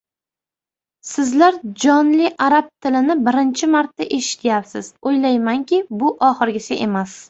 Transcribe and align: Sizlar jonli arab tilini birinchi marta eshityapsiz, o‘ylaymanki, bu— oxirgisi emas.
Sizlar 1.09 1.59
jonli 1.83 2.31
arab 2.47 2.73
tilini 2.87 3.19
birinchi 3.31 3.71
marta 3.77 4.11
eshityapsiz, 4.21 4.93
o‘ylaymanki, 5.11 5.85
bu— 6.03 6.15
oxirgisi 6.33 6.87
emas. 6.91 7.19